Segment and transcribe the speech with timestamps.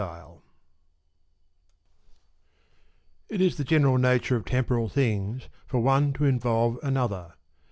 [0.01, 0.37] 27
[3.29, 6.25] IT is the general nature of temporal things for one to t.
[6.27, 7.33] involve another.